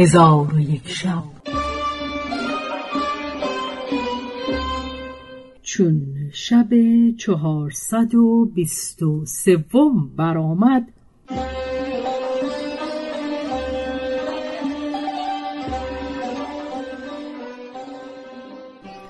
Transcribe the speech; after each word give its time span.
هزار 0.00 0.54
و 0.54 0.60
یک 0.60 0.88
شب. 0.88 1.22
چون 5.62 6.06
شب 6.32 6.68
چهارصد 7.18 8.14
و 8.14 8.50
بیست 8.54 9.02
و 9.02 9.24
سوم 9.26 10.10
برآمد 10.16 10.92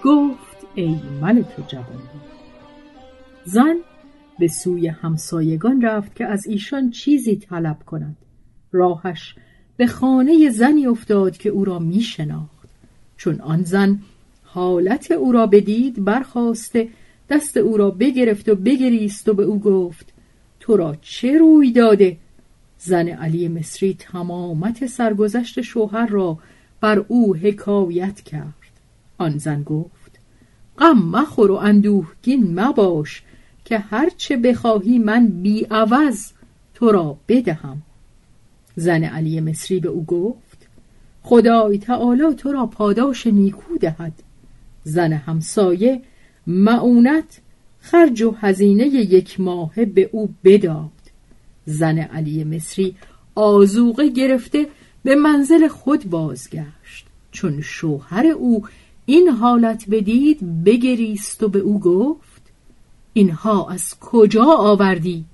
گفت 0.05 0.67
ای 0.75 0.97
ملک 1.23 1.69
جوان 1.69 2.03
زن 3.45 3.77
به 4.39 4.49
سوی 4.49 4.89
همسایگان 4.89 5.83
رفت 5.83 6.15
که 6.15 6.25
از 6.27 6.47
ایشان 6.47 6.91
چیزی 6.91 7.37
طلب 7.37 7.83
کند. 7.87 8.17
راهش 8.73 9.35
به 9.81 9.87
خانه 9.87 10.51
زنی 10.51 10.87
افتاد 10.87 11.37
که 11.37 11.49
او 11.49 11.65
را 11.65 11.79
می 11.79 12.01
شناخت 12.01 12.69
چون 13.17 13.41
آن 13.41 13.63
زن 13.63 13.99
حالت 14.43 15.11
او 15.11 15.33
را 15.33 15.47
بدید 15.47 16.05
برخواسته 16.05 16.89
دست 17.31 17.57
او 17.57 17.77
را 17.77 17.91
بگرفت 17.91 18.49
و 18.49 18.55
بگریست 18.55 19.29
و 19.29 19.35
به 19.35 19.43
او 19.43 19.61
گفت 19.61 20.13
تو 20.61 20.77
را 20.77 20.97
چه 21.03 21.39
روی 21.39 21.73
داده؟ 21.73 22.17
زن 22.79 23.09
علی 23.09 23.49
مصری 23.49 23.95
تمامت 23.99 24.87
سرگذشت 24.87 25.61
شوهر 25.61 26.07
را 26.07 26.39
بر 26.81 27.05
او 27.09 27.37
حکایت 27.37 28.21
کرد. 28.21 28.81
آن 29.19 29.39
زن 29.39 29.63
گفت 29.63 30.21
غم 30.79 30.99
مخور 30.99 31.51
و 31.51 31.55
اندوهگین 31.55 32.61
مباش 32.61 33.23
که 33.65 33.79
هرچه 33.79 34.37
بخواهی 34.37 34.99
من 34.99 35.27
بی 35.27 35.67
عوض 35.71 36.33
تو 36.75 36.93
را 36.93 37.17
بدهم. 37.29 37.83
زن 38.77 39.05
علی 39.05 39.41
مصری 39.41 39.81
به 39.81 39.89
او 39.89 40.05
گفت 40.05 40.69
خدای 41.23 41.79
تعالی 41.79 42.35
تو 42.37 42.53
را 42.53 42.67
پاداش 42.67 43.27
نیکو 43.27 43.79
دهد. 43.79 44.13
زن 44.85 45.13
همسایه 45.13 46.03
معونت 46.47 47.41
خرج 47.81 48.23
و 48.23 48.31
هزینه 48.31 48.87
یک 48.87 49.41
ماه 49.41 49.85
به 49.85 50.11
او 50.13 50.35
بداد. 50.45 50.91
زن 51.65 51.99
علی 51.99 52.45
مصری 52.45 52.95
آزوقه 53.35 54.09
گرفته 54.09 54.67
به 55.03 55.15
منزل 55.15 55.69
خود 55.69 56.11
بازگشت. 56.11 57.07
چون 57.33 57.61
شوهر 57.61 58.27
او 58.27 58.65
این 59.07 59.29
حالت 59.29 59.85
بدید 59.91 60.65
بگریست 60.65 61.43
و 61.43 61.49
به 61.49 61.59
او 61.59 61.81
گفت 61.81 62.43
اینها 63.13 63.71
از 63.71 63.95
کجا 64.01 64.45
آوردی؟ 64.45 65.25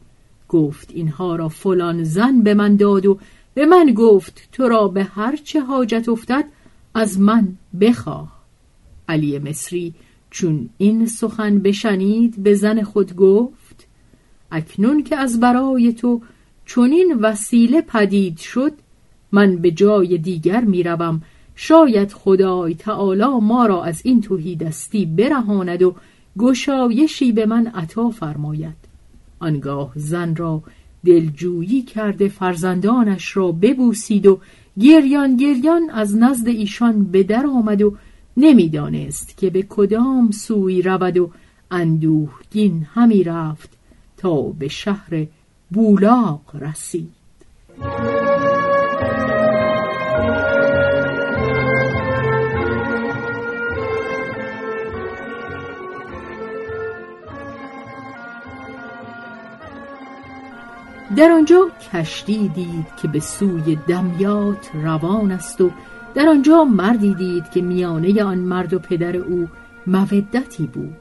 گفت 0.49 0.91
اینها 0.95 1.37
را 1.37 1.49
فلان 1.49 2.05
زن 2.05 2.43
به 2.43 2.55
من 2.55 2.77
داد 2.77 3.07
و 3.07 3.19
به 3.55 3.67
من 3.67 3.93
گفت 3.97 4.49
تو 4.53 4.69
را 4.69 4.89
به 4.89 5.05
هر 5.05 5.37
چه 5.37 5.61
حاجت 5.61 6.09
افتد 6.09 6.45
از 6.95 7.21
من 7.21 7.49
بخواه. 7.81 8.37
علی 9.09 9.39
مصری 9.39 9.95
چون 10.31 10.69
این 10.79 11.07
سخن 11.07 11.59
بشنید 11.59 12.43
به 12.43 12.55
زن 12.55 12.83
خود 12.83 13.17
گفت 13.17 13.87
اکنون 14.51 15.03
که 15.03 15.17
از 15.17 15.41
برای 15.41 15.93
تو 15.93 16.21
چنین 16.67 17.19
وسیله 17.21 17.81
پدید 17.81 18.39
شد 18.39 18.73
من 19.33 19.57
به 19.57 19.71
جای 19.71 20.19
دیگر 20.19 20.61
می‌روم. 20.61 21.23
شاید 21.55 22.13
خدای 22.13 22.75
تعالی 22.75 23.41
ما 23.43 23.67
را 23.67 23.85
از 23.85 24.01
این 24.05 24.21
توهی 24.21 24.57
دستی 24.57 25.07
برهاند 25.07 25.83
و 25.83 25.95
گشایشی 26.39 27.33
به 27.33 27.47
من 27.47 27.67
عطا 27.67 28.11
فرماید. 28.11 28.77
آنگاه 29.39 29.92
زن 29.97 30.37
را 30.37 30.62
دلجویی 31.05 31.83
کرده 31.83 32.29
فرزندانش 32.29 33.37
را 33.37 33.53
ببوسید 33.53 34.27
و 34.27 34.41
گریان 34.81 35.37
گریان 35.37 35.91
از 35.91 36.17
نزد 36.17 36.48
ایشان 36.48 37.05
به 37.05 37.23
در 37.23 37.47
آمد 37.47 37.83
و 37.83 37.97
نمی‌دانست 38.37 39.37
که 39.37 39.50
به 39.50 39.62
کدام 39.62 40.31
سوی 40.31 40.83
رود 40.83 41.16
و 41.16 41.31
اندوهگین 41.71 42.87
همی 42.94 43.25
رفت 43.25 43.71
تا 44.16 44.43
به 44.43 44.69
شهر 44.69 45.27
بولاق 45.71 46.56
رسید. 46.61 47.25
در 61.16 61.32
آنجا 61.32 61.71
کشتی 61.93 62.49
دید 62.49 62.87
که 63.03 63.09
به 63.09 63.21
سوی 63.21 63.78
دمیات 63.88 64.71
روان 64.75 65.32
است 65.32 65.60
و 65.60 65.71
در 66.15 66.28
آنجا 66.28 66.65
مردی 66.65 67.15
دید 67.15 67.50
که 67.50 67.62
میانه 67.62 68.22
آن 68.22 68.38
مرد 68.38 68.75
و 68.75 68.78
پدر 68.78 69.16
او 69.16 69.49
مودتی 69.87 70.66
بود. 70.66 70.97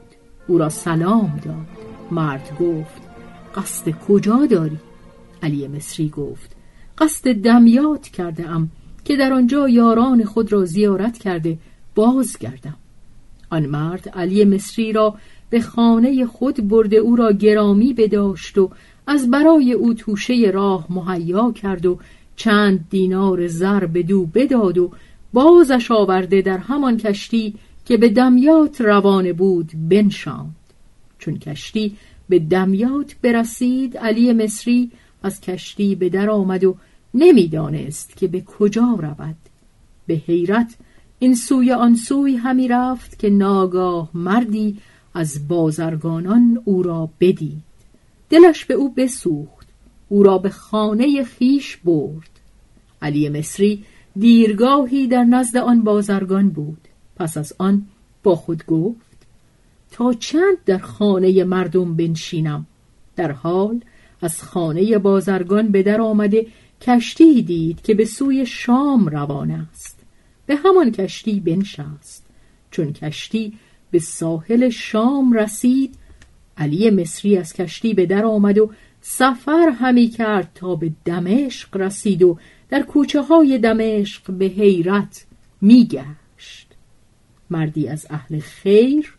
او 0.46 0.58
را 0.58 0.68
سلام 0.68 1.40
داد. 1.44 1.66
مرد 2.10 2.56
گفت 2.60 3.02
قصد 3.54 3.90
کجا 3.90 4.46
داری؟ 4.46 4.78
علی 5.42 5.68
مصری 5.68 6.08
گفت 6.08 6.56
قصد 6.98 7.32
دمیات 7.32 8.08
کرده 8.08 8.50
ام 8.50 8.70
که 9.04 9.16
در 9.16 9.32
آنجا 9.32 9.68
یاران 9.68 10.24
خود 10.24 10.52
را 10.52 10.64
زیارت 10.64 11.18
کرده 11.18 11.58
بازگردم. 11.94 12.76
آن 13.50 13.66
مرد 13.66 14.08
علی 14.08 14.44
مصری 14.44 14.92
را 14.92 15.14
به 15.50 15.60
خانه 15.60 16.26
خود 16.26 16.68
برده 16.68 16.96
او 16.96 17.16
را 17.16 17.32
گرامی 17.32 17.92
بداشت 17.92 18.58
و 18.58 18.70
از 19.06 19.30
برای 19.30 19.72
او 19.72 19.94
توشه 19.94 20.50
راه 20.54 20.86
مهیا 20.90 21.52
کرد 21.52 21.86
و 21.86 21.98
چند 22.36 22.86
دینار 22.90 23.46
زر 23.46 23.86
به 23.86 24.02
دو 24.02 24.26
بداد 24.26 24.78
و 24.78 24.90
بازش 25.32 25.90
آورده 25.90 26.42
در 26.42 26.58
همان 26.58 26.96
کشتی 26.96 27.54
که 27.84 27.96
به 27.96 28.08
دمیات 28.08 28.80
روانه 28.80 29.32
بود 29.32 29.70
بنشاند. 29.88 30.56
چون 31.18 31.38
کشتی 31.38 31.96
به 32.28 32.38
دمیات 32.38 33.16
برسید 33.22 33.98
علی 33.98 34.32
مصری 34.32 34.90
از 35.22 35.40
کشتی 35.40 35.94
به 35.94 36.08
در 36.08 36.30
آمد 36.30 36.64
و 36.64 36.76
نمی‌دانست 37.14 38.16
که 38.16 38.28
به 38.28 38.40
کجا 38.40 38.98
رود. 38.98 39.36
به 40.06 40.14
حیرت 40.14 40.76
این 41.18 41.34
سوی 41.34 41.72
آن 41.72 41.96
سوی 41.96 42.36
همی 42.36 42.68
رفت 42.68 43.18
که 43.18 43.30
ناگاه 43.30 44.10
مردی 44.14 44.78
از 45.16 45.48
بازرگانان 45.48 46.62
او 46.64 46.82
را 46.82 47.08
بدید. 47.20 47.62
دلش 48.30 48.64
به 48.64 48.74
او 48.74 48.94
بسوخت. 48.94 49.66
او 50.08 50.22
را 50.22 50.38
به 50.38 50.48
خانه 50.48 51.24
خیش 51.24 51.76
برد. 51.76 52.30
علی 53.02 53.28
مصری 53.28 53.84
دیرگاهی 54.18 55.06
در 55.06 55.24
نزد 55.24 55.56
آن 55.56 55.82
بازرگان 55.82 56.48
بود. 56.48 56.88
پس 57.16 57.36
از 57.36 57.52
آن 57.58 57.86
با 58.22 58.36
خود 58.36 58.66
گفت 58.66 59.26
تا 59.90 60.12
چند 60.12 60.56
در 60.66 60.78
خانه 60.78 61.44
مردم 61.44 61.96
بنشینم؟ 61.96 62.66
در 63.16 63.32
حال 63.32 63.80
از 64.20 64.42
خانه 64.42 64.98
بازرگان 64.98 65.68
به 65.68 65.82
در 65.82 66.00
آمده 66.00 66.46
کشتی 66.80 67.42
دید 67.42 67.82
که 67.82 67.94
به 67.94 68.04
سوی 68.04 68.46
شام 68.46 69.06
روان 69.06 69.50
است. 69.50 69.98
به 70.46 70.56
همان 70.56 70.90
کشتی 70.90 71.40
بنشست. 71.40 72.26
چون 72.70 72.92
کشتی 72.92 73.52
به 73.96 74.00
ساحل 74.00 74.68
شام 74.68 75.32
رسید. 75.32 75.94
علی 76.56 76.90
مصری 76.90 77.36
از 77.36 77.52
کشتی 77.52 77.94
به 77.94 78.06
در 78.06 78.24
آمد 78.24 78.58
و 78.58 78.70
سفر 79.00 79.68
همی 79.68 80.08
کرد 80.08 80.50
تا 80.54 80.74
به 80.74 80.92
دمشق 81.04 81.76
رسید 81.76 82.22
و 82.22 82.38
در 82.68 82.82
کوچه 82.82 83.22
های 83.22 83.58
دمشق 83.58 84.32
به 84.32 84.44
حیرت 84.44 85.26
میگشت 85.60 86.74
مردی 87.50 87.88
از 87.88 88.06
اهل 88.10 88.38
خیر 88.38 89.14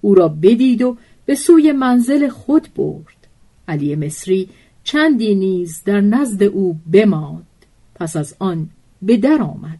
او 0.00 0.14
را 0.14 0.28
بدید 0.28 0.82
و 0.82 0.96
به 1.26 1.34
سوی 1.34 1.72
منزل 1.72 2.28
خود 2.28 2.68
برد. 2.76 3.26
علی 3.68 3.96
مصری 3.96 4.48
چندی 4.84 5.34
نیز 5.34 5.82
در 5.84 6.00
نزد 6.00 6.42
او 6.42 6.78
بماند. 6.92 7.46
پس 7.94 8.16
از 8.16 8.36
آن 8.38 8.68
به 9.02 9.16
در 9.16 9.42
آمد. 9.42 9.78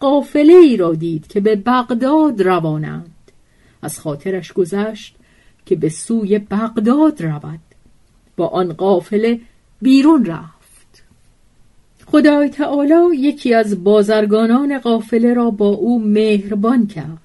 قافله 0.00 0.52
ای 0.52 0.76
را 0.76 0.94
دید 0.94 1.26
که 1.26 1.40
به 1.40 1.56
بغداد 1.56 2.42
روانند. 2.42 3.11
از 3.82 4.00
خاطرش 4.00 4.52
گذشت 4.52 5.16
که 5.66 5.76
به 5.76 5.88
سوی 5.88 6.38
بغداد 6.38 7.22
رود. 7.22 7.60
با 8.36 8.48
آن 8.48 8.72
قافله 8.72 9.40
بیرون 9.82 10.24
رفت. 10.24 11.04
خدای 12.06 12.48
تعالی 12.48 13.16
یکی 13.16 13.54
از 13.54 13.84
بازرگانان 13.84 14.78
قافله 14.78 15.34
را 15.34 15.50
با 15.50 15.68
او 15.68 16.04
مهربان 16.04 16.86
کرد 16.86 17.18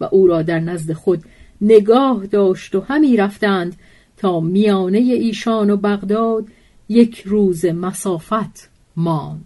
و 0.00 0.08
او 0.10 0.26
را 0.26 0.42
در 0.42 0.60
نزد 0.60 0.92
خود 0.92 1.24
نگاه 1.60 2.26
داشت 2.26 2.74
و 2.74 2.80
همی 2.80 3.16
رفتند 3.16 3.76
تا 4.16 4.40
میانه 4.40 4.98
ایشان 4.98 5.70
و 5.70 5.76
بغداد 5.76 6.44
یک 6.88 7.22
روز 7.26 7.64
مسافت 7.64 8.70
ماند. 8.96 9.44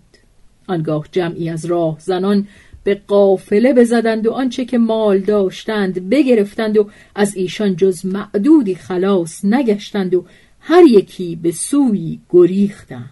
آنگاه 0.66 1.06
جمعی 1.12 1.50
از 1.50 1.64
راه 1.64 1.96
زنان 2.00 2.46
به 2.84 2.94
قافله 3.06 3.72
بزدند 3.72 4.26
و 4.26 4.32
آنچه 4.32 4.64
که 4.64 4.78
مال 4.78 5.18
داشتند 5.18 6.10
بگرفتند 6.10 6.78
و 6.78 6.90
از 7.14 7.36
ایشان 7.36 7.76
جز 7.76 8.06
معدودی 8.06 8.74
خلاص 8.74 9.44
نگشتند 9.44 10.14
و 10.14 10.24
هر 10.60 10.82
یکی 10.82 11.36
به 11.36 11.52
سوی 11.52 12.18
گریختند. 12.30 13.10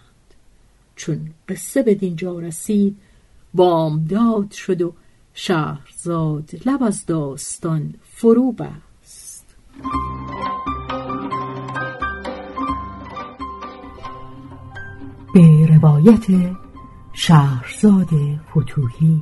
چون 0.95 1.19
قصه 1.49 1.83
به 1.83 1.93
دینجا 1.93 2.39
رسید 2.39 2.95
بامداد 3.53 4.51
شد 4.51 4.81
و 4.81 4.93
شهرزاد 5.33 6.49
لب 6.65 6.83
از 6.83 7.05
داستان 7.05 7.93
فرو 8.03 8.51
بست. 8.51 9.45
به 15.33 15.67
روایت 15.75 16.55
شهرزاد 17.13 18.09
فتوهی 18.51 19.21